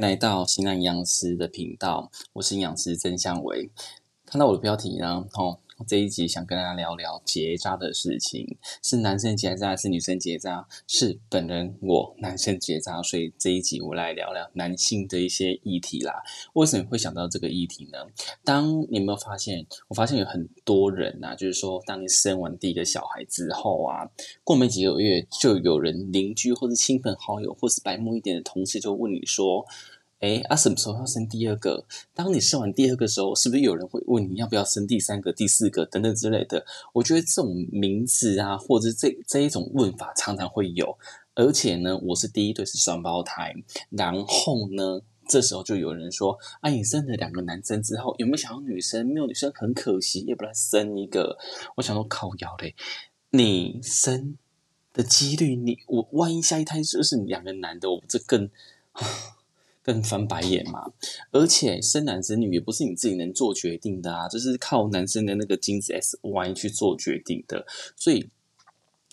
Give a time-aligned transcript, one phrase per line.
[0.00, 3.68] 来到新浪营养师的频道，我是营养师曾向伟。
[4.24, 10.66] 看到我的标题呢，哦，这一集想跟大家聊聊结扎的事情，是男生结扎还是女生结扎？
[10.86, 16.22] 是本人我男生结扎，所以这一集我来聊聊男性的一些议题啦。
[16.54, 17.98] 为什么会想到这个议题呢？
[18.42, 19.66] 当你有没有发现？
[19.88, 24.08] 我发现有很多人呐，就是说，当你生完第一个小孩之后啊，
[24.44, 29.66] 过没几个月，就有人邻居或是亲朋好友，或是白目一点的同事，就问你说。
[30.20, 31.84] 哎，啊，什么时候要生第二个？
[32.14, 36.66] 当你生完第二个时候，是不是有人会问你要不要生第三个、第四个等等之类的？
[36.92, 40.98] 我觉得这种名字啊，或者这这一种问法常常会有。
[41.34, 43.54] 而且呢，我是第一对是双胞胎，
[43.88, 49.06] 然后呢，这时候就有人说：“啊，你生了两个男生之后，有没有想要女生？
[49.06, 51.38] 没有女生很可惜，要不然生一个。”
[51.76, 52.74] 我想说靠腰嘞，
[53.30, 54.36] 你生
[54.92, 58.50] 的几率，你我万一下一胎就是两个男的，我这更。
[59.82, 60.92] 更翻白眼嘛，
[61.30, 68.28] 而且生男生女也不是你自己能做决定的啊，这是靠男生的那个精子 S Y 去做决定的，所以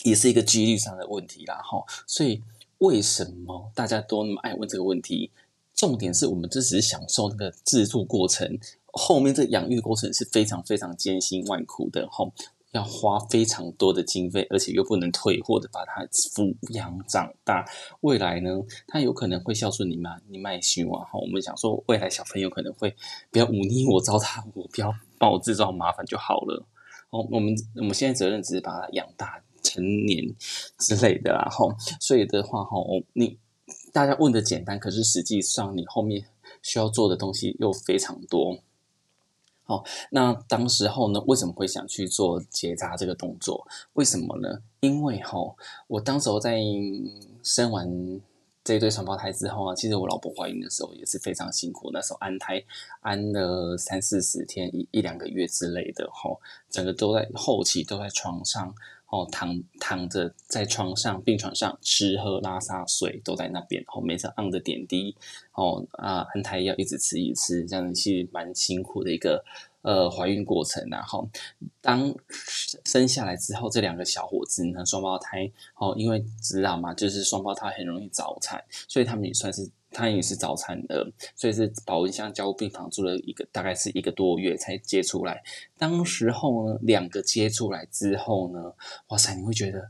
[0.04, 1.84] 也是一个几率上的问题啦，哈。
[2.06, 2.44] 所以
[2.80, 5.32] 为什么大家都那么爱问这个问题？
[5.74, 12.30] 重点是我们这只是享受那个制作过程，后面这养育过程是非常非常艰辛万苦的，哈。
[12.78, 17.66] 要花非常多的经费，而且又不能退货的把它抚养长大。
[18.02, 18.52] 未来呢，
[18.88, 20.18] 他有可能会孝顺你嘛？
[20.30, 21.20] 你卖希望哈。
[21.20, 22.96] 我们想说，未来小朋友可能会
[23.32, 26.66] 不要忤逆我、糟蹋我，不要帮我制造麻烦就好了。
[27.10, 30.24] 哦，我们我们现在责任只是把它养大成年
[30.78, 31.50] 之类的啦。
[31.50, 31.66] 哈，
[32.00, 32.78] 所以的话哈，
[33.14, 33.38] 你
[33.92, 36.24] 大家问的简单，可是实际上你后面
[36.62, 38.60] 需要做的东西又非常多。
[39.68, 43.68] 哦，那当时候呢，为什么会想去做结扎这个动作？
[43.94, 44.62] 为什么呢？
[44.80, 45.38] 因为哈，
[45.88, 46.60] 我当时候在
[47.44, 48.20] 生完
[48.64, 52.64] 这对双胞胎之后啊，其实我老婆怀孕的时候也是非常辛苦，那时候安胎
[53.02, 56.36] 安了三四十天，一一两个月之类的哈，
[56.70, 58.74] 整个都在后期都在床上。
[59.10, 65.16] 哦，躺躺着在床上病床上吃喝拉撒睡都在那边，哦，每次按着点滴，
[65.54, 69.44] 哦啊，安胎药一直吃一直吃，这样子是蛮辛苦的一个
[69.82, 70.86] 呃怀孕过程。
[70.90, 71.30] 然后
[71.82, 72.14] 当
[72.86, 79.70] 生下来之后，这两个小伙子呢，双胞胎，哦，因为知道嘛，就是双胞胎很容易早产，所以他们也算是。
[79.98, 85.42] 他也是早产的，所以是保温箱交病房住了一个大概是一个多月才接出来。
[85.76, 88.74] 当时候呢，两个接出来之后呢，
[89.08, 89.90] 哇塞，你会觉得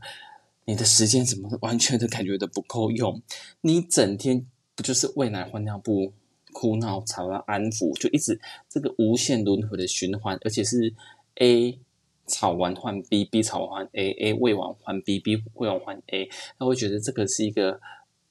[0.64, 3.20] 你的时间怎么完全的感觉都不够用？
[3.60, 6.14] 你整天不就是喂奶、换尿布、
[6.54, 10.94] 哭闹、吵完安抚，就一直这个无限轮回的循环，而且是
[11.34, 11.78] A
[12.26, 17.78] 吵完换 B，B 吵完换 A，A 喂完换 B，B 喂完换 A，他会觉得这个是一个。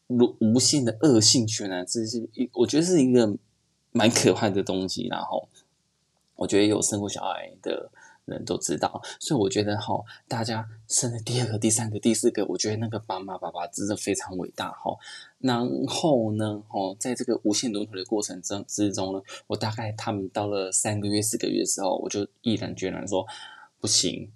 [0.08, 3.38] 无无限的恶性循环，这是一我觉得是一个
[3.92, 5.08] 蛮可怕的东西。
[5.08, 5.48] 然后，
[6.36, 7.92] 我觉得有生过小孩的
[8.26, 14.98] 人都知道，所以我觉得哈，大家生了第二个、第三个、第四个，我觉得那个妈妈、爸爸真的非常伟大哈。
[15.40, 23.26] 然后呢，哦，在这个无限轮回的过程中之中呢，我大概他们到了三个月、四个月的时候，我就毅然决然说
[23.80, 24.32] 不行。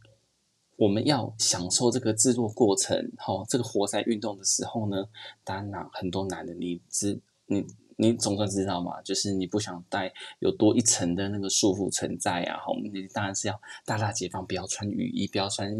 [0.81, 5.05] 我们要享受这个制作过程，哈，这个活塞运动的时候呢，
[5.43, 7.63] 当然很多男的，你知你
[7.97, 15.71] 你总算知道嘛，就是你不想带有多一层的那个束缚存在啊，哈，你当然是要大大解放，不要穿雨衣，不要穿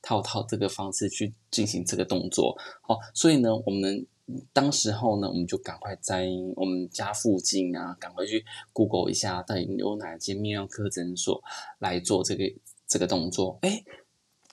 [0.00, 4.06] 套套这个方式去进行这个动作，好，所以呢，我们
[4.54, 11.44] 当时候呢，我们就赶快在我们家附近啊，赶快去 Google 一下，到底有哪间泌尿科诊所
[11.78, 12.44] 来做这个
[12.86, 13.84] 这个动作，哎。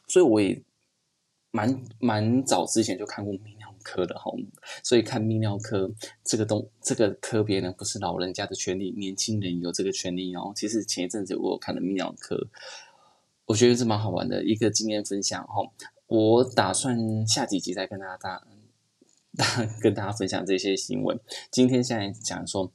[0.08, 0.62] 所以我也
[1.52, 4.32] 蛮蛮早之前就看过泌尿科的哈，
[4.84, 5.90] 所以看泌尿科
[6.24, 10.52] 这个东这个科别呢，不是老人家的权利，年轻人有这个权利哦。
[10.56, 12.48] 其实前一阵子我有看了泌尿科，
[13.46, 15.72] 我觉得是蛮好玩的一个经验分享哈。
[16.08, 18.46] 我打算下几集再跟大家大
[19.82, 21.20] 跟大家分享这些新闻。
[21.50, 22.72] 今天现在讲说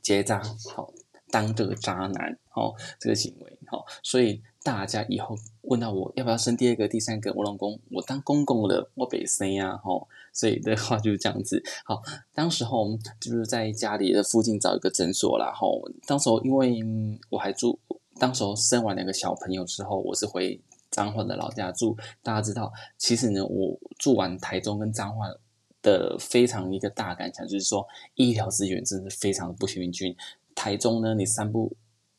[0.00, 0.42] 结扎
[0.72, 0.92] 好
[1.30, 4.42] 当这个渣男哦，这个行为好，所以。
[4.64, 11.62] 大家以后问到我要不要生第二个、第三个，我老公我当公公了，我北生呀，吼，所以的话就是这样子。
[11.84, 12.02] 好，
[12.34, 16.82] 当时候就是在家里的附近找一个诊所啦，吼，当时候因为
[17.30, 17.78] 我还住，
[18.18, 21.96] 当时候生完两个小朋友之后，我是回彰化的老家住。
[22.22, 25.26] 大家知道，其实呢，我住完台中跟彰化
[25.82, 30.14] 的非常一个大感想，就是说医疗资源真的非常的不平均。
[30.54, 31.74] 台中呢，你三不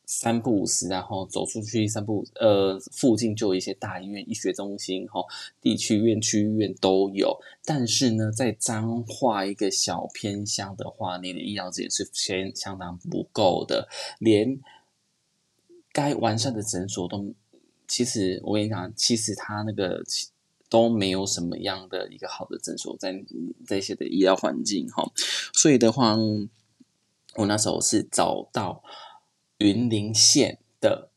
[0.06, 5.24] 三不五时，然后走出去三步，呃，附近就有一些大医院、医学中心、哈
[5.60, 7.40] 地区院、区医院都有。
[7.64, 13.88] 但是呢，在彰化一个小偏乡的话，你的医疗资源是相相当不够的，
[14.20, 14.60] 连
[15.92, 17.34] 该完善的诊所都，
[17.88, 20.04] 其实我跟你讲，其实他那个
[20.70, 23.24] 都没有什么样的一个好的诊所在
[23.66, 25.04] 这些的医疗环境哈。
[25.54, 26.16] 所以的话，
[27.36, 28.84] 我那时候是找到。
[29.60, 31.10] 云林县的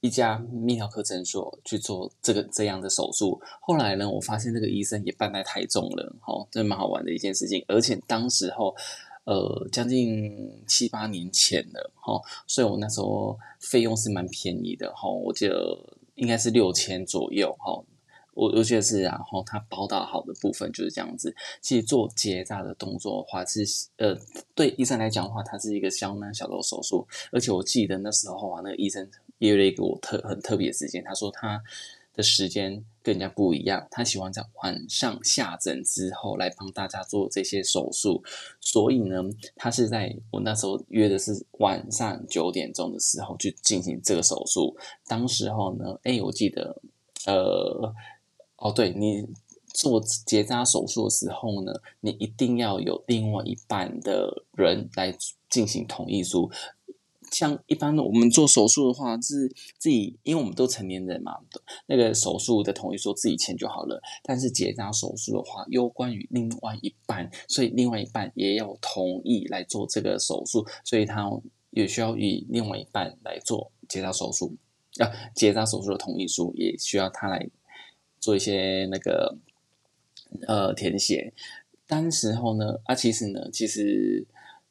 [0.00, 7.64] 一家泌尿科诊所去做这个这样的手术，后来呢，我发现这个医生也办在台中了，哈，这蛮好玩的一件事情。
[7.66, 8.74] 而且当时候，
[9.24, 15.76] 呃，将近七八年前了，哈，所以我那时候费用是蛮便宜的，哈，我记得
[16.14, 17.82] 应该是六千左右，哈。
[18.38, 21.34] 我尤其是，然后他包到好的部分就是这样子。
[21.60, 23.64] 其实做结扎的动作的话，是
[23.96, 24.16] 呃，
[24.54, 27.04] 对医生来讲的话，它是一个相当小的手术。
[27.32, 31.60] 而且我记得那时候啊，那个医生约了一个我特很特别的时间，他说他
[32.14, 38.22] 的时间跟人家不一样，他喜欢在晚上下诊之后来帮大家做这些手术。
[38.60, 39.20] 所以呢，
[39.56, 44.76] 他是在我那时候约的是晚上九点钟的时候去进行这个手术。
[45.08, 46.80] 当时候呢，哎，我记得
[47.26, 47.92] 呃。
[48.58, 49.26] 哦，对你
[49.72, 55.16] 做结扎手术的时候呢，你一定要有另外一半的人来
[55.48, 56.50] 进行同意书。
[57.30, 61.36] 像一般的我们做手术的话，是自己，因为我们都成年人嘛，
[61.86, 64.00] 那个手术的同意书自己签就好了。
[64.22, 71.30] 但是结扎手术的话，攸关于另外一半，所以另外一半也要同意来做这个手术，所以他
[71.70, 74.56] 也需要与另外一半来做结扎手术。
[74.98, 77.48] 啊，结扎手术的同意书也需要他来。
[78.20, 79.36] 做一些那个
[80.46, 81.32] 呃填写，
[81.86, 84.26] 当时候呢啊，其实呢，其实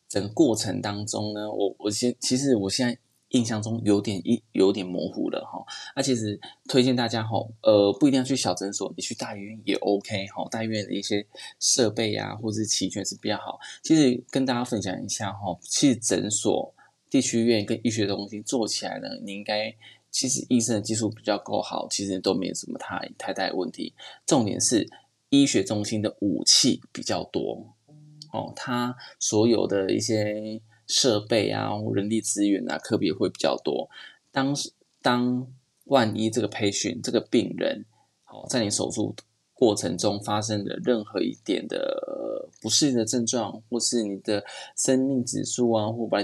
[0.08, 2.98] 整个过程当中呢，我我现其实我现在
[3.30, 5.66] 印象中有点一有点模糊了哈。
[5.96, 6.40] 啊，其实
[6.70, 10.48] 推荐大家哈，呃，不一定要去小诊所，你去大医院也 OK 哈。
[10.52, 11.26] 大医院的一些
[11.60, 13.60] 设备啊，或者是齐全是比较好。
[13.84, 16.74] 其实跟大家分享一下哈，其实诊所、
[17.10, 19.76] 地区医院跟医学中心做起来呢，你应该。
[20.18, 23.94] 其实医生的技术比较够好，其实都没什么太太大的问题。
[24.26, 24.90] 重点是
[25.30, 27.76] 医学中心的武器比较多
[28.34, 33.88] 哦，它所有的一些设备啊、人力资源啊，科别会比较多。
[34.32, 34.56] 当
[35.04, 35.48] 当
[35.84, 37.86] 万一这个培训这个病人，
[38.26, 39.16] 哦，在你手术
[39.54, 44.44] 过程中发生的任何一点的不适应的症状，或是你的
[44.76, 46.18] 生命指数啊，或把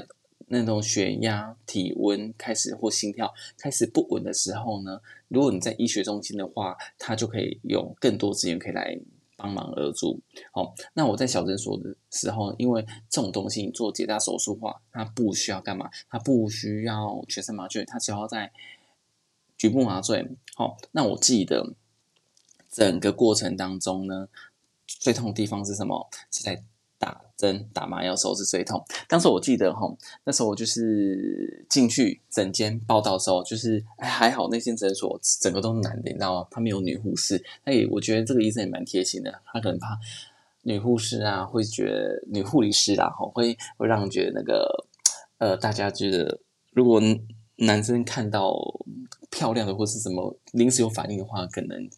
[0.53, 8.97] 那种血压、体温开始或心跳开始不稳的时候呢，如果你在医学中心的话，它就可以有更多资源可以来
[9.35, 10.21] 帮忙而助。
[10.51, 15.89] 好，那我在小诊所的时候，因为这种东西做结扎手术的话，它不需要干嘛？
[16.07, 18.51] 它不需要全身麻醉，它只要在
[19.57, 20.29] 局部麻醉。
[20.55, 21.73] 好，那我记得
[22.69, 24.29] 整个过程当中呢，
[24.85, 26.09] 最痛的地方是什么？
[26.31, 26.63] 是在。
[27.03, 28.81] 打针打麻药时候是最痛。
[29.09, 29.81] 当时我记得哈，
[30.23, 36.47] 那时候我就是进去诊间报道的时候，就是还好那间诊所整个都是男的，你知道吗？
[36.49, 37.43] 他没有女护士。
[37.65, 39.99] 他也我觉得这个医生也蛮贴心的，他可能怕
[40.61, 44.85] 女护士啊会觉得女护理师啦哈会会让人觉得那个
[45.39, 46.39] 呃大家觉得
[46.71, 47.01] 如果
[47.57, 48.55] 男生看到
[49.29, 51.89] 漂亮的或是什么临时有反应的话，可能。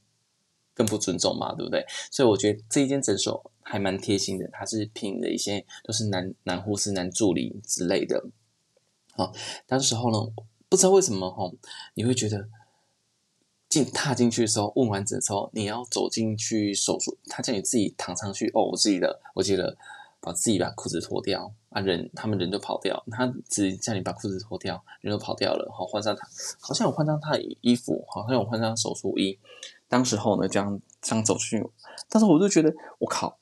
[0.75, 1.83] 更不尊重嘛，对不对？
[2.11, 8.23] 所以我觉得这一间诊所还蛮贴心的，他是聘的一些都是男男护士、男助理之类的。
[9.13, 9.31] 好，
[9.65, 10.33] 当时候呢，
[10.67, 11.49] 不知道为什么哈，
[11.93, 12.49] 你会觉得
[13.69, 18.51] 进踏进去的时候，问完诊之后，你要走进去手术，他叫你自己躺上去。
[18.53, 19.77] 哦，我记得，我记得
[20.19, 25.71] 把自己把裤子脱掉啊，人他们人就跑掉，他只叫你把裤子脱掉，人都跑掉了。
[25.73, 26.27] 好，换上他，
[26.59, 29.39] 好像我换上他的衣服，好像我换上手术衣。
[29.87, 31.69] 当时候呢，这样这样走出去，
[32.09, 33.37] 但是我就觉得，我靠，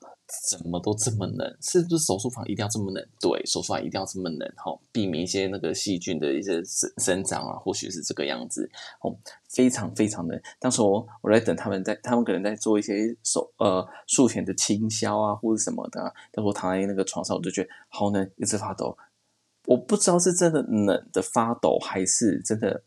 [0.48, 1.56] 怎么都这么冷？
[1.60, 3.06] 是不是手术房一定要这么冷？
[3.20, 8.70] 对，手术房一定要这么冷，哈，避免一些那个细菌的一些生生长啊，或许是这个样子，
[9.00, 9.16] 哦，
[9.48, 10.40] 非常非常的。
[10.60, 16.00] 当时我我在等他们在，他们可能在做一些手呃术前的清消啊，或者什么的。
[16.30, 18.96] 当时我躺在那个床上，我就觉得好冷，一直发抖。
[19.66, 22.82] 我不知道是真的冷的发抖，还是真的。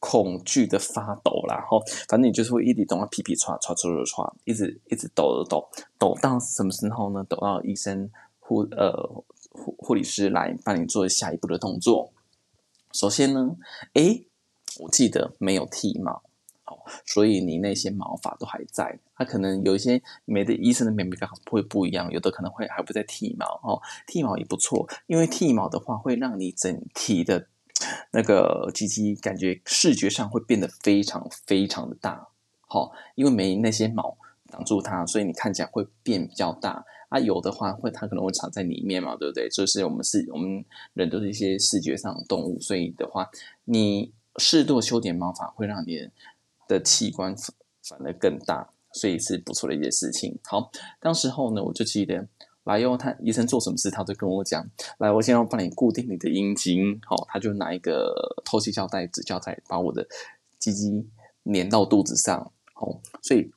[0.00, 1.78] 恐惧的发抖然后
[2.08, 7.22] 反正你就是会一直动啊，皮皮唰唰唰唰唰，一直一直抖抖抖，到什么时候呢？
[7.28, 8.90] 抖到医生护呃
[9.50, 12.12] 护护理师来帮你做下一步的动作。
[12.92, 13.56] 首先呢，
[13.92, 14.26] 诶，
[14.80, 16.22] 我记得没有剃毛，
[16.64, 18.98] 好，所以你那些毛发都还在。
[19.14, 21.10] 他可能有一些每的医生的眉毛
[21.50, 27.48] 会不一样，有的可能会还不在剃毛哦，剃毛也不错，因为剃毛的话会让你整体的。
[28.12, 32.28] 那个鸡鸡感觉视觉上会变得非常非常的大，
[32.68, 34.16] 好，因为没那些毛
[34.50, 36.84] 挡住它，所以你看起来会变比较大。
[37.08, 39.48] 啊，有的话会它可能会藏在里面嘛，对不对？
[39.48, 43.28] 就是我们是我们人都是一些视觉上的动物，所以的话，
[43.64, 46.08] 你适度修剪毛发会让你
[46.68, 47.34] 的器官
[47.82, 50.38] 反而更大，所以是不错的一件事情。
[50.44, 50.70] 好，
[51.00, 52.28] 当时候呢，我就记得。
[52.70, 54.64] 来哟，他医生做什么事，他都跟我讲。
[54.98, 60.06] 来，我先要帮你固定你的阴茎，好，他就拿一个透气胶带、纸胶带，把我的
[60.56, 61.04] 鸡鸡
[61.52, 63.50] 粘到肚子上，好，所以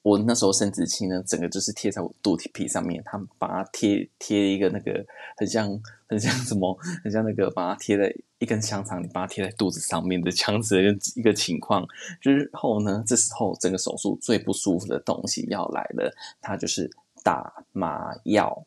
[0.00, 5.04] 我那时候生殖器呢，整个就是贴在我肚皮上面，他们把它贴贴一个那个
[5.36, 11.86] 很像很像什么， 很像那个把它贴在一根香肠，你把它贴在肚子上面的这样子的一个情况。
[12.22, 16.90] 之后呢，这时候整个手术最不舒服的东西要来了，它就是。
[17.24, 18.66] 打麻药，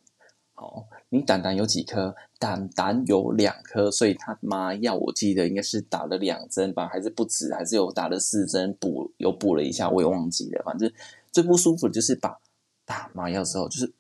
[0.56, 2.16] 好，你胆胆有几颗？
[2.40, 10.64] 胆胆有两颗，所以他麻药我记得应该是打了两针吧，还是不止，还是有打了四针，补有补了一下，我也忘记了。
[10.66, 10.92] 反正
[11.32, 12.40] 最不舒服的就是把
[12.86, 13.94] 打麻药之后，就是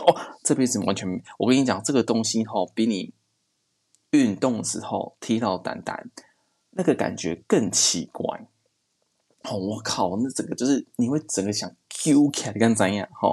[0.00, 3.12] 哦，这辈子完全，我跟你讲，这个东西吼，比你
[4.12, 6.10] 运动时候踢到胆胆
[6.70, 8.48] 那个感觉更奇怪。
[9.44, 13.08] 哦，我靠，那整个就是你会整个想 Q 起来跟怎样？
[13.12, 13.32] 哈，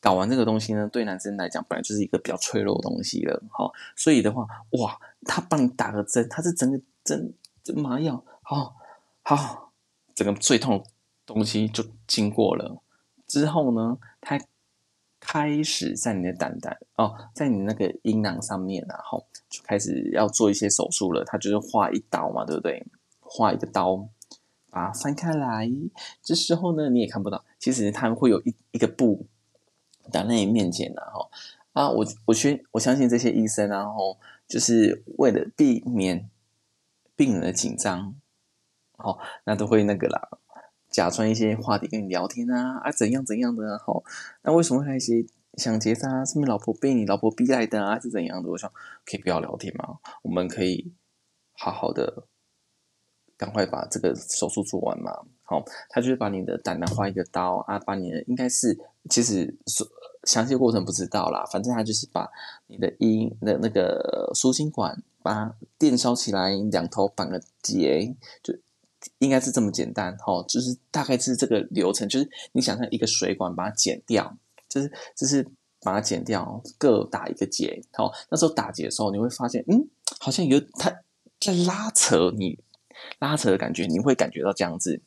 [0.00, 4.44] 搞完这个东西呢，对男生来讲本来就是一个比较脆弱的东西了，哈，所以的话，
[4.80, 7.32] 哇，他帮你打个针，他是整个针
[7.76, 8.74] 麻药，好，
[9.22, 9.72] 好，
[10.12, 10.84] 整个最痛的
[11.24, 12.82] 东西就经过了
[13.28, 14.40] 之后呢，他
[15.20, 22.84] 开始在你的胆胆哦，在你那个阴囊上面，然后就开始要做一些手术了，他就是划一刀嘛，对不对？
[23.20, 24.08] 划一个刀。
[24.70, 25.66] 把它翻开来，
[26.22, 29.26] 这时候呢，你也看不到，其实他们会有一一个布
[30.12, 31.28] 挡在你面前的哈
[31.72, 36.28] 啊，我我去我相信这些医生，然后就是为了避免
[37.14, 38.14] 病人的紧张，
[38.96, 40.38] 好，那都会那个啦，
[40.88, 44.02] 假装一些话题跟你聊天啊啊怎样怎样的哈，
[44.42, 48.50] 那为什么那些想结扎，是不是老婆被你老婆逼来的啊，是怎样的？
[48.50, 48.72] 我想
[49.04, 49.98] 可以不要聊天吗？
[50.22, 50.92] 我们可以
[51.52, 52.24] 好好的。
[53.38, 55.12] 赶快把这个手术做完嘛！
[55.44, 58.76] 好，他就是把你的胆囊划一个刀啊，把你的应该是
[59.08, 59.56] 其实
[60.24, 62.28] 详细过程不知道啦，反正他就是把
[62.66, 68.52] 你的阴的那个输精管把它电烧起来，两头绑个结，就
[69.20, 70.14] 应该是这么简单。
[70.18, 74.36] 哈，就是大概是这个流程，就是你想象一个水管把它剪掉，
[74.68, 75.48] 就是就是
[75.80, 77.80] 把它剪掉，各打一个结。
[77.92, 80.90] 好，那时候打结的时候，你会发现，嗯，好像有他
[81.40, 82.58] 在拉扯你。
[83.18, 85.02] 拉扯的感觉，你会感觉到这样子。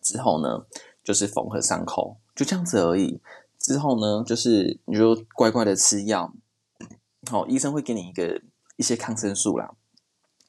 [0.00, 0.66] 之后呢，
[1.02, 3.22] 就是缝合伤口，就这样子而已。
[3.58, 6.34] 之后呢，就是你就乖乖的吃药。
[7.30, 8.42] 好，医生会给你一个
[8.76, 9.74] 一些抗生素啦，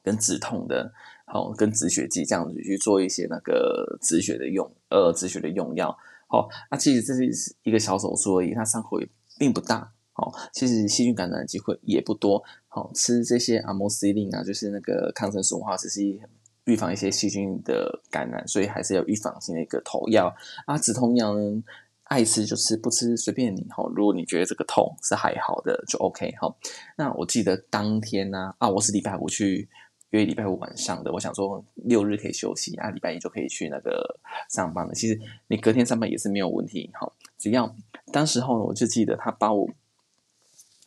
[0.03, 0.91] 跟止痛的，
[1.25, 5.97] 好，跟止血剂这样子去做一些那个止血的用，呃，止血的用药。
[6.27, 9.07] 好，那其实这是一个小手术而已，它伤口也
[9.39, 9.93] 并不大。
[10.11, 12.43] 好，其实细菌感染的机会也不多。
[12.67, 16.19] 好，吃这些阿莫西林啊，就是那个抗生素的话，只是。
[16.65, 20.77] 预防一些细菌的感染，所以还是要预防性的一个头药啊。
[20.77, 21.63] 止痛药呢，
[22.03, 23.83] 爱吃就吃，不吃随便你哈。
[23.95, 26.55] 如果你觉得这个痛是还好的，就 OK 哈。
[26.97, 29.69] 那我记得当天呢，啊，我是礼拜五去
[30.09, 34.19] 约礼拜五晚上的，我想说六日可以休息啊，礼拜一就可以去那个
[34.49, 34.93] 上班了。
[34.93, 37.75] 其实你隔天上班也是没有问题哈，只要
[38.11, 39.69] 当时候呢，我就记得他把我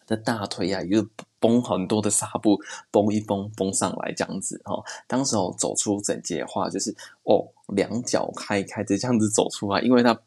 [0.06, 1.06] 的大腿啊，又。
[1.40, 2.58] 绷很多的纱布，
[2.90, 4.82] 绷一绷，绷上来这样子哈。
[5.06, 10.20] 当时候走出整洁的话，就是哦，两脚开开的这样子走出来，因为它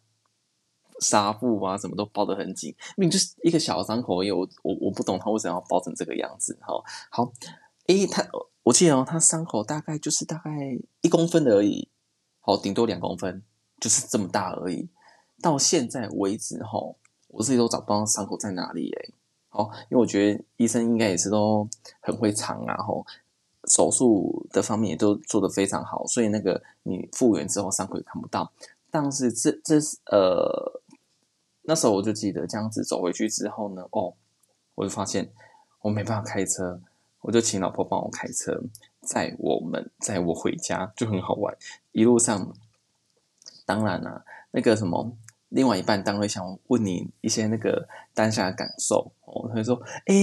[1.00, 4.32] 纱布啊什么都包得很紧，明明就是一个小伤口而已。
[4.32, 6.74] 我我我不懂他为什么要包成这个样子哈。
[7.10, 7.34] 好，
[7.88, 8.26] 诶，他
[8.64, 10.52] 我记得哦，他伤口大概就是大概
[11.02, 11.90] 一公分而已，
[12.40, 13.44] 好，顶多两公分，
[13.80, 14.90] 就是这么大而已。
[15.42, 16.80] 到现在为止哈，
[17.30, 19.14] 我自己都找不到伤口在哪里诶。
[19.54, 21.68] 好，因为我觉得医生应该也是都
[22.00, 23.06] 很会藏啊，吼，
[23.68, 28.50] 手术的方面也都做得非常好，所以那个你复原之后伤口也看不到。
[28.90, 30.82] 但是这这是呃，
[31.64, 34.14] 那时候我就记得这样子走回去之后呢，哦，
[34.76, 35.30] 我就发现
[35.82, 36.80] 我没办法开车，
[37.20, 38.58] 我就请老婆帮我开车，
[39.02, 41.54] 载我们载我回家就很好玩。
[41.92, 42.54] 一路上，
[43.66, 45.12] 当然了，那个什么。
[45.52, 50.16] 另外一半当然想问你一些那个当下的感受哦，他会说：“哎，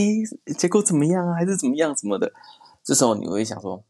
[0.56, 1.34] 结果怎么样啊？
[1.34, 2.32] 还是怎么样什么的？”
[2.82, 3.84] 这时候你会想说：“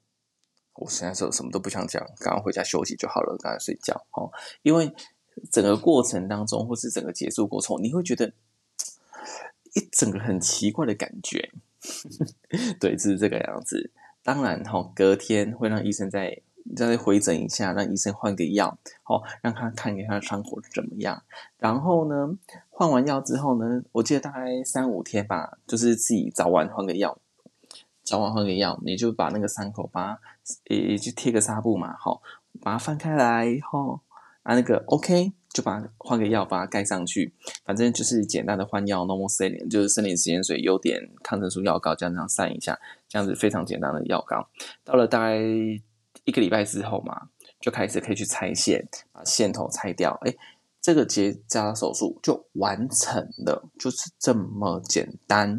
[0.75, 4.93] 我现在说什么都不想讲，赶快回家休息就好了，赶快睡觉。”哦，因为
[5.53, 8.33] 整个过程当中，或是整个结束过程，你会觉得
[9.75, 11.53] 一整个很奇怪的感觉。
[12.81, 13.93] 对，就是这个样子。
[14.25, 16.43] 当然哈，隔天会让医生再
[16.77, 21.23] 再回诊一下，让医生换个药，哦，让他看一下伤口怎么样。
[21.59, 22.37] 然后呢，
[22.71, 27.19] 换完药之后呢，我记得大概三五天吧，就是自己早晚换个药，
[28.03, 30.19] 早晚换个药，你就把那个伤口把
[30.65, 32.23] 也也就贴个纱布嘛，好，
[32.61, 34.01] 把它翻开来，后
[34.43, 35.33] 啊那个 OK。
[35.51, 37.33] 就把换个药，把它盖上去，
[37.65, 44.47] 反正就是简单的换药，normal saline，就是生理食盐水，有点抗生素药膏，这样这样散一下，这样子非常简单的药膏。
[44.85, 45.41] 到了大概
[46.29, 50.13] 一个礼拜之后嘛，就开始可以去拆线，把线头拆掉。
[50.27, 50.37] 哎，
[50.79, 55.59] 这个结扎手术就完成了，就是这么简单。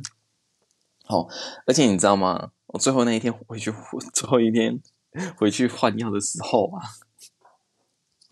[1.07, 1.27] 哦，
[1.65, 2.51] 而且你知道吗？
[2.67, 3.73] 我最后那一天回去，
[4.13, 4.79] 最后一天
[5.37, 6.85] 回去换药的时候啊。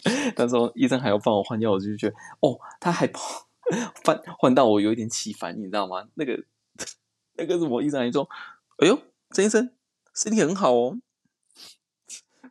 [0.37, 3.09] 那时候医生还要帮我换药，我就觉得哦，他还
[4.05, 6.07] 换换到我有一点气烦，你知道吗？
[6.13, 6.43] 那个
[7.33, 8.29] 那个什么医生还说
[8.77, 9.01] ：“哎呦，
[9.31, 9.71] 郑医生
[10.13, 10.99] 身体很好哦。”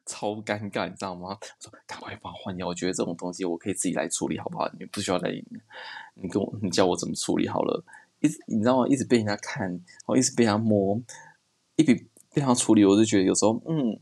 [0.07, 1.31] 超尴尬，你知道吗？
[1.31, 4.67] 我说赶快帮我换药，我觉得这种东西我可以自己来处理，好不好？
[4.79, 5.31] 你不需要来，
[6.15, 7.85] 你跟我你教我怎么处理好了。
[8.21, 8.89] 一直你知道吗？
[8.89, 10.99] 一直被人家看，然后一直被他摸，
[11.77, 14.01] 一笔被他处理，我就觉得有时候嗯。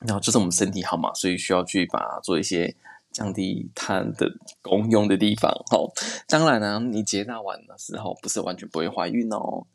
[0.00, 2.74] 然后就是我们身体好嘛，所以需要去把做一些
[3.12, 5.52] 降低它的功用的地方。
[5.70, 5.92] 好，
[6.26, 9.66] 当然呢，你结扎完的时候不是完全不会怀孕哦。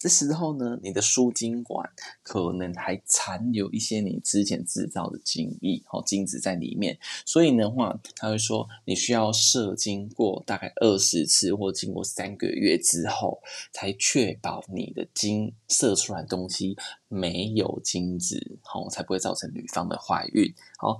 [0.00, 1.86] 这时候呢，你的输精管
[2.22, 6.98] 可能还残留一些你之前制造的精液，哦，精子在里面。
[7.26, 13.42] 所以的话，他会说你需要射精过大概二十次，或经过三个月之后，
[13.74, 16.74] 才确保你的精射出来东西
[17.08, 20.50] 没有精子，好，才不会造成女方的怀孕。
[20.78, 20.98] 好，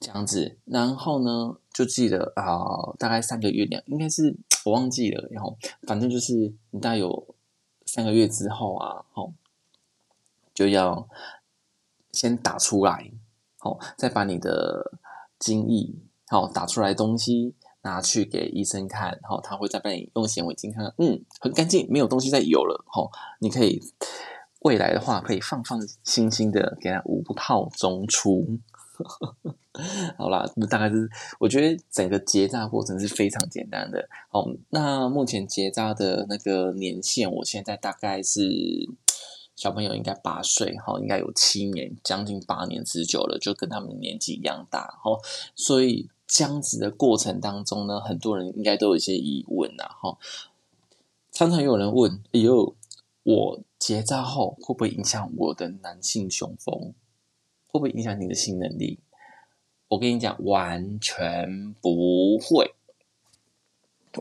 [0.00, 5.56] 这样子，然后呢，就记得啊，大概三个月两，应该是我忘记了，然后
[5.86, 7.34] 反正就是你大概有。
[7.98, 9.32] 三个月之后啊，好，
[10.54, 11.08] 就要
[12.12, 13.10] 先打出来，
[13.56, 14.92] 好，再把你的
[15.40, 15.96] 精液，
[16.28, 23.82] 好打出来东西拿去给医生看，好，他会再帮你用显微镜看，嗯，很干净，没有东西再有了，好，你可以
[24.60, 28.60] 未来的话可以放放心心的给他无套中出。
[30.18, 31.08] 好啦，那大概是
[31.38, 34.08] 我觉得整个结扎过程是非常简单的。
[34.28, 38.88] 好，那目前结扎的那个年限，我现在大概是
[39.54, 45.18] 小朋友应该八岁，哈，应该有七年，将近八年之久了，就跟他们年纪一样大，哈。
[45.54, 50.18] 所以这样子的过程当中呢，很多人应该都有一些疑问呐，哈。
[51.30, 52.74] 常常有人问：哎呦，
[53.22, 56.94] 我结扎后会不会影响我的男性雄风？
[57.68, 58.98] 会不会影响你的性能力？
[59.88, 62.74] 我跟你讲，完全不会，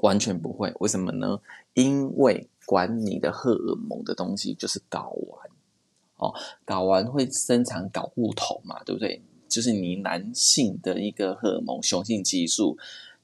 [0.02, 0.74] 完全不会。
[0.80, 1.42] 为什么呢？
[1.74, 5.50] 因为管你的荷尔蒙的东西就是睾丸
[6.16, 6.34] 哦，
[6.66, 9.22] 睾丸会生产睾固酮嘛，对不对？
[9.50, 12.78] 就是你男性的一个荷尔蒙，雄性激素。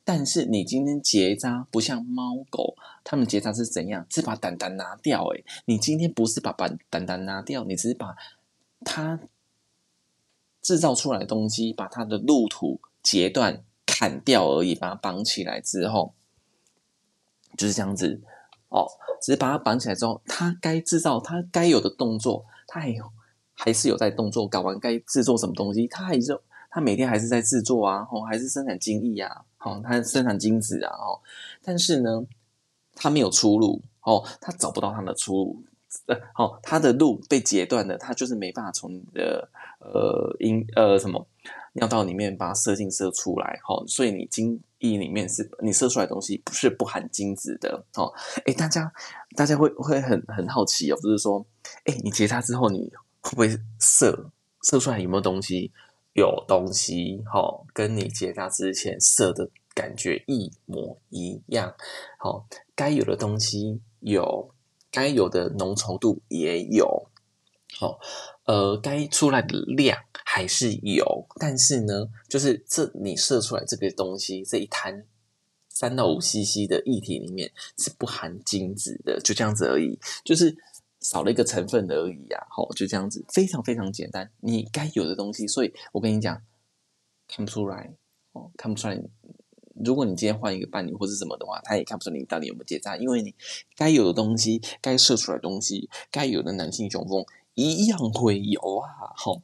[0.04, 4.06] 但是你今天结扎，不像猫狗，他们结扎是怎样？
[4.10, 5.26] 是把胆胆拿掉。
[5.28, 8.16] 诶你今天不是把把胆胆拿掉，你只是把
[8.84, 9.22] 它。
[10.64, 16.16] 制造出来的东西，把它的路途截断、砍掉而已，把它绑起来之后，
[17.56, 18.20] 就是这样子
[18.70, 18.88] 哦。
[19.22, 23.06] 只是把它绑起来之后，它该制造它该有的动作，它还有
[23.54, 24.46] 还是有在动作。
[24.48, 26.38] 搞完该制作什么东西，它还是
[26.70, 31.22] 它每天还是在制作啊，哦，还是生产精液啊，哦，它生产精子啊，哦，
[31.62, 32.26] 但是呢，
[32.96, 35.64] 它没有出路哦，它找不到它的出路。
[36.08, 39.48] 呃，好，它的路被截断了，它就是没办法从你的
[39.94, 41.28] 呃阴呃什么
[41.74, 48.14] 尿道里面把它射精射出来，好，所以你精液里面是你射出来东西不是不含精子的，哦，
[48.46, 48.92] 哎，大家
[49.36, 51.46] 大家会会很很好奇哦，就是说，
[51.86, 52.92] 哎，你结扎之后你
[53.22, 54.32] 会不会射
[54.64, 55.72] 射出来有没有东西？
[56.14, 61.74] 有东西，好，跟你结扎之前射的感觉一模一样，
[62.18, 64.50] 好，该有的东西有。
[64.96, 67.10] 该有的浓稠度也有，
[67.80, 68.00] 好，
[68.46, 75.06] 呃，该出来的量还是有，但是呢，就是这你射出来这个东西，这一滩
[75.70, 80.56] 三到五 CC 的液体里面是不含精子的，就这样子而已，就是
[81.00, 86.42] 少了一个成分而已呀，好，就这样子，非常非常简单，你该有的东西，所以我跟你讲，
[87.28, 87.94] 看不出来，
[88.34, 89.02] 哦，看不出来。
[89.84, 93.34] 如果你今天换一个伴侣或是什么的话，他也看不出你到底有没有结扎，因为你
[93.76, 97.26] 该有的东西、该射出来的东西、该有的男性雄风
[97.56, 99.42] 一样会有啊，吼。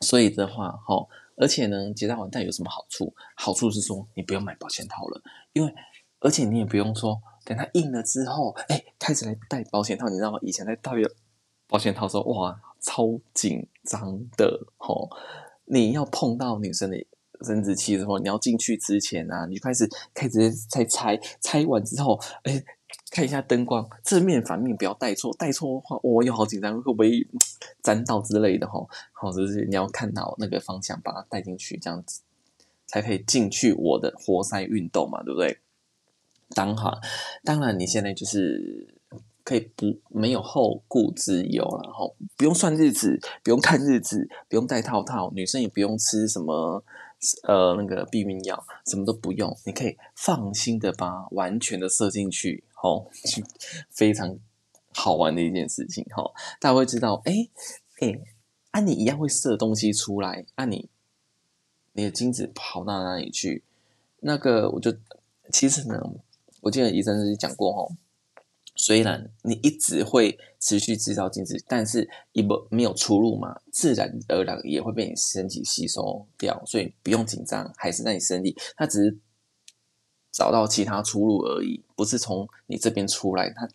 [0.00, 3.14] 所以的话，吼，而且呢，结扎完但有什么好处？
[3.34, 5.74] 好处是说你不用买保险套了，因为
[6.20, 10.08] 而且你也不用说等它硬了之后，哎，开始来戴保险套。
[10.08, 10.38] 你知道吗？
[10.42, 10.92] 以前在戴
[11.66, 15.10] 保险套的时候，哇，超紧张的吼！
[15.66, 17.06] 你要碰到女生的
[17.42, 22.64] 生殖器之后，你要进去之前啊，你就开始开始在拆，拆完之后，哎，
[23.10, 27.26] 看一下灯光，正面反面不要带错，带错的话，我有好紧张，会不会
[27.82, 28.86] 沾到之类的哈？
[29.12, 32.20] 好，就是你要看到那个方向，把它带进去，这样子
[32.86, 35.58] 才可以进去我的活塞运动嘛，对不对？
[36.54, 37.00] 当哈，
[37.44, 38.94] 当然你现在就是。
[39.42, 46.84] 可以不没有后顾之忧了，后不用算日子，不用看日子，不用戴套套，女生也不用吃什么
[47.44, 53.06] 呃那个避孕药，什么都不用，你可以放心的把完全的射进去，哦，
[53.90, 54.38] 非常
[54.94, 56.22] 好玩的一件事情，哈，
[56.60, 57.48] 大家会知道，哎
[58.00, 58.20] 哎，
[58.70, 60.88] 啊你一样会射东西出来，啊你
[61.92, 63.64] 你的精子跑到哪里去？
[64.20, 64.94] 那个我就
[65.52, 65.98] 其实呢，
[66.60, 67.94] 我记得医生是讲过，哈。
[68.76, 79.18] 虽然你一直会持续制造精子，但是一不没有出路嘛，自然而然也会被你身体吸收掉，所以不用紧张，还是在你身体，它只是
[80.32, 83.68] 找到其他出路而已，不是从你这边出来，他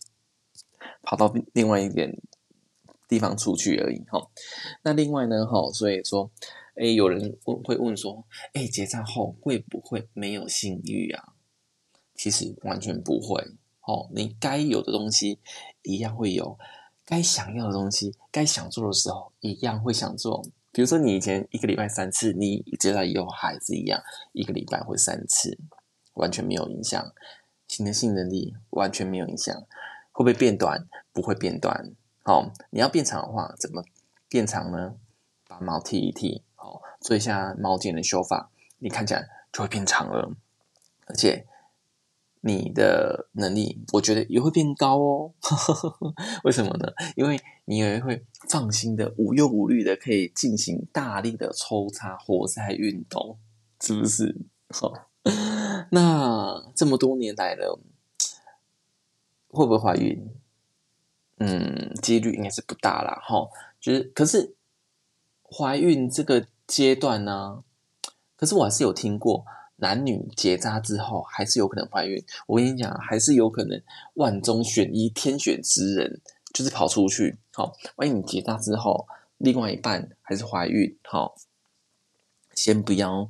[1.01, 2.17] 跑到另外一点
[3.07, 4.29] 地方出去而已哈。
[4.83, 6.31] 那另外呢哈，所以说，
[6.75, 11.33] 哎，有人问会问说，哎，结扎后会不会没有性欲啊？
[12.15, 13.55] 其实完全不会。
[13.81, 15.37] 哦，你该有的东西
[15.83, 16.57] 一样会有，
[17.05, 20.43] 该想要的东西，该想做的时候一样会想做。
[20.71, 24.01] 比如说，你以前一个礼拜三次，你接下来以后还是一样，
[24.33, 25.57] 一个礼拜会三次，
[26.15, 27.13] 完全没有影响。
[27.67, 29.55] 新的性能力完全没有影响，
[30.11, 30.85] 会不会变短？
[31.13, 31.93] 不会变短。
[32.23, 33.83] 好，你要变长的话，怎么
[34.27, 34.95] 变长呢？
[35.47, 40.35] 把毛剃一剃，好，做一下毛剪的修法，你看起来就会变长了，
[41.05, 41.47] 而且。
[42.47, 45.33] 你的能力，我觉得也会变高哦。
[46.45, 46.93] 为什么呢？
[47.15, 53.39] 因为你也会放心的、无忧无虑的，可以进行大力的抽插活塞运动，
[53.81, 54.45] 是不是？
[54.69, 54.93] 好，
[55.91, 57.79] 那这么多年来了，
[59.49, 60.29] 会不会怀孕？
[61.39, 63.21] 嗯，几率应该是不大啦。
[63.21, 63.49] 哈，
[63.81, 64.55] 就是，可是
[65.43, 67.63] 怀孕这个阶段呢，
[68.37, 69.45] 可是我还是有听过。
[69.77, 73.81] 男女结扎之后还是有可能怀孕，我跟你讲，还是有可能
[74.13, 76.21] 万中选一，天选之人
[76.53, 77.39] 就是跑出去。
[77.51, 79.05] 好，万一你结扎之后，
[79.37, 81.35] 另外一半还是怀孕，好，
[82.53, 83.29] 先不要，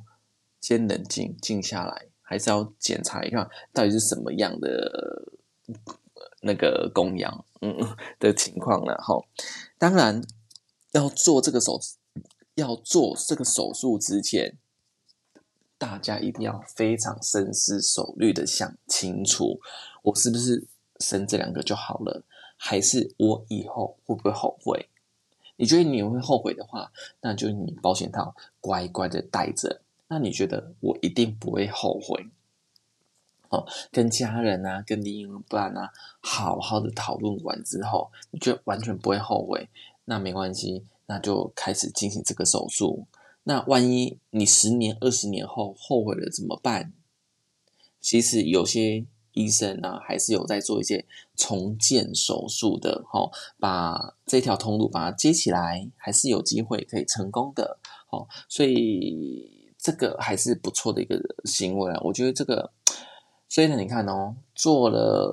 [0.66, 5.32] 先冷静，静下来，还是要检查一下到底是什么样的
[6.40, 7.72] 那个供养，嗯
[8.18, 8.96] 的情况了。
[8.96, 9.14] 哈，
[9.78, 10.20] 当然
[10.90, 11.78] 要做这个手，
[12.56, 14.58] 要做这个手术之前。
[15.78, 19.60] 大家一定要非常深思熟虑的想清楚，
[20.02, 20.66] 我是不是
[20.98, 22.24] 生这两个就好了，
[22.56, 24.88] 还是我以后会不会后悔？
[25.54, 29.82] 你觉得你会后悔的话，那就你保险套乖乖的带着。
[30.08, 32.26] 那你觉得我一定不会后悔？
[33.48, 39.68] 哦，跟家人啊，跟另一半啊，好好的讨论完之后，你就完全不会后悔，
[40.04, 43.06] 那没关系，那就开始进行这个手术。
[43.44, 46.92] 那万一你十年、二十年后后悔了怎么办？
[48.00, 51.04] 其实有些医生呢，还是有在做一些
[51.36, 57.78] 重建手术的，哈，把这条通路把它接起来，还是有机会可以成功的，
[58.10, 59.55] 哦，所以
[59.86, 62.00] 这个还是不错的一个行为啊。
[62.02, 62.72] 我觉得这个，
[63.48, 65.30] 所以呢，你看哦，做了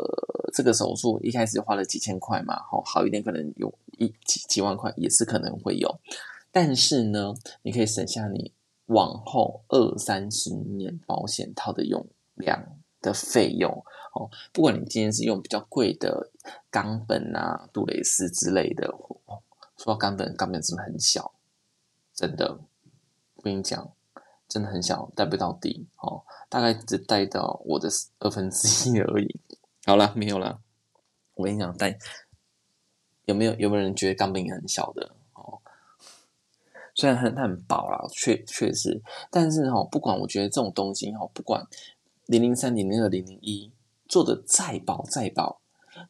[0.54, 6.00] 这个手术，一开始花了几千块嘛，好，好一点可能有一几几万块，也是可能会有。
[6.52, 8.54] 但是呢，你可以省下你
[8.86, 12.64] 往后二三十年保险套的用量
[13.02, 13.72] 的费用
[14.14, 14.30] 哦。
[14.52, 16.30] 不管你今天是用比较贵的
[16.70, 18.86] 冈本啊、杜蕾斯之类的，
[19.78, 21.34] 说到冈本，冈本真的很小，
[22.14, 22.60] 真的，
[23.34, 23.92] 我跟你讲，
[24.54, 27.90] 真的很小，带不到底哦，大概只带到我的
[28.20, 29.36] 二分之一而已。
[29.84, 30.60] 好了，没有了。
[31.34, 31.98] 我跟你讲，带
[33.26, 35.58] 有没有有没有人觉得钢笔很小的哦？
[36.94, 41.66] 虽然很很薄啦，确确实，但是哈，不管我觉得这种东西哈，不管
[42.28, 43.72] 零零三、零零二、零零一
[44.08, 45.60] 做的再薄再薄，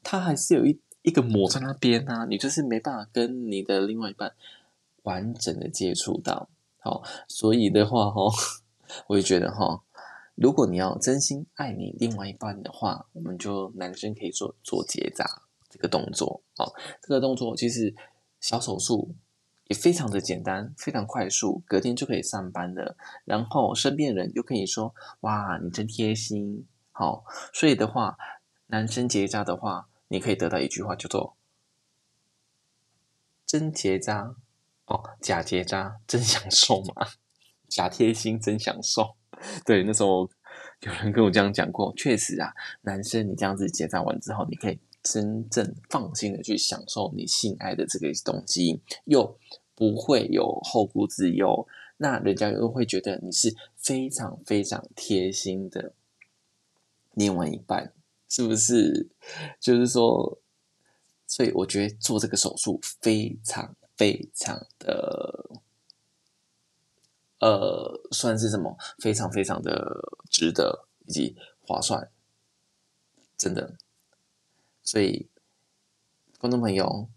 [0.03, 4.33] 它还是有一一个膜在那边啊，你就是没办法跟你的另外一半
[5.03, 6.49] 完整的接触到。
[6.83, 8.21] 好，所以的话哈，
[9.07, 9.81] 我也觉得哈，
[10.35, 15.25] 如果你要真心爱你另外一半的话，我们就男生可以做做结扎
[15.69, 16.41] 这个动作。
[16.57, 17.95] 好，这个动作其实
[18.39, 19.15] 小手术。
[19.69, 22.97] 也非常的简单，非常快速，隔天就可以上班了。
[23.23, 28.17] 然后身边人又可以说：“哇，你真贴心。”好，所以的话，
[28.67, 31.37] 男生结扎的话，你可以得到一句话叫做
[33.47, 34.35] “真结扎
[35.21, 37.07] 假结扎真享受嘛，
[37.69, 39.15] 假贴心真享受。”
[39.65, 40.29] 对，那时候
[40.81, 49.37] 有人跟我这样讲过，确实啊，男生你这样子结扎完之后，你可以真正放心的去享受你性爱的这个东西，又
[49.75, 55.93] 不会有后顾之忧，那人家又会觉得你是非常非常贴心的
[57.13, 57.93] 另外一半。
[58.29, 59.09] 是不是？
[59.59, 60.39] 就是说，
[61.27, 65.49] 所以我觉得做这个手术非常非常的，
[67.39, 68.77] 呃，算是什么？
[68.99, 72.09] 非常非常的值得以及划算，
[73.37, 73.75] 真的。
[74.83, 75.27] 所以，
[76.39, 77.07] 观众朋友，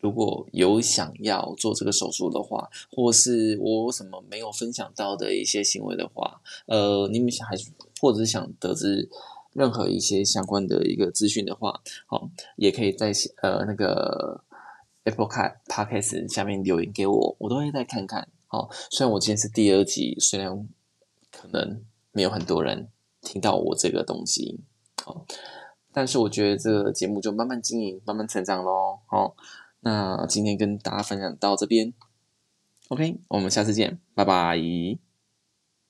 [0.00, 7.70] 如果有想要做这个手术的话，或是我什么没有分享到的一些行为的话，呃，你们想还是
[8.00, 9.08] 或者是想得知？
[9.54, 14.42] 任何一些相关的一个资讯的话，好，也可以在呃那个
[15.04, 18.28] Apple Car Podcast 下面留言给我，我都会再看看。
[18.46, 20.68] 好，虽然我今天是第二集，虽然
[21.30, 22.88] 可能没有很多人
[23.20, 24.60] 听到我这个东西，
[25.04, 25.26] 好，
[25.92, 28.98] 但是我觉得这个节目就慢慢经营，慢慢成长喽。
[29.06, 29.36] 好，
[29.80, 31.92] 那今天跟大家分享到这边
[32.88, 35.03] ，OK，我们下次见，拜拜。